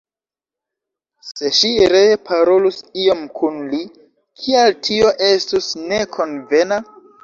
Se 1.31 1.51
ŝi 1.57 1.69
ree 1.93 2.17
parolus 2.31 2.81
iom 3.05 3.23
kun 3.37 3.63
li, 3.69 3.85
kial 4.43 4.77
tio 4.85 5.17
estus 5.33 5.73
ne 5.89 6.05
konvena? 6.21 6.87